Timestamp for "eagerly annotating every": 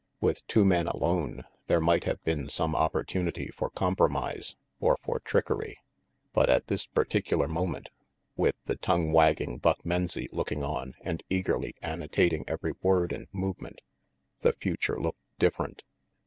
11.29-12.73